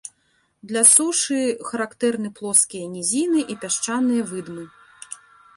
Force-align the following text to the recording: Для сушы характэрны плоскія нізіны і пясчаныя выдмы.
Для 0.71 0.81
сушы 0.93 1.37
характэрны 1.69 2.29
плоскія 2.39 2.85
нізіны 2.97 3.39
і 3.55 3.59
пясчаныя 3.65 4.21
выдмы. 4.33 4.65